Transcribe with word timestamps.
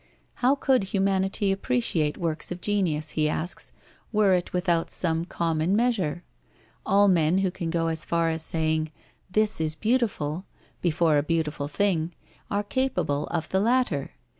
How 0.41 0.55
could 0.55 0.85
humanity 0.85 1.51
appreciate 1.51 2.17
works 2.17 2.51
of 2.51 2.59
genius, 2.59 3.11
he 3.11 3.29
asks, 3.29 3.71
were 4.11 4.33
it 4.33 4.51
without 4.51 4.89
some 4.89 5.25
common 5.25 5.75
measure? 5.75 6.23
All 6.87 7.07
men 7.07 7.37
who 7.37 7.51
can 7.51 7.69
go 7.69 7.85
as 7.85 8.03
far 8.03 8.27
as 8.29 8.41
saying 8.41 8.91
"this 9.29 9.61
is 9.61 9.75
beautiful" 9.75 10.45
before 10.81 11.19
a 11.19 11.21
beautiful 11.21 11.67
thing, 11.67 12.13
are 12.49 12.63
capable 12.63 13.27
of 13.27 13.49
the 13.49 13.59
latter. 13.59 14.13